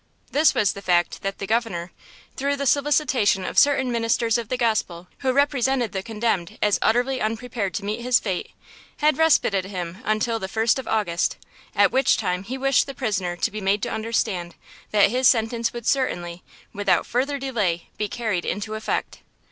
[0.31, 1.91] This was the fact that the Governor,
[2.35, 7.21] through the solicitation of certain ministers of the gospel who represented the condemned as utterly
[7.21, 8.49] unprepared to meet his fate,
[8.97, 11.37] had respited him until the first of August,
[11.75, 14.55] at which time he wished the prisoner to be made to understand
[14.89, 16.41] that his sentence would certainly,
[16.73, 19.19] without further delay, be carried into effect.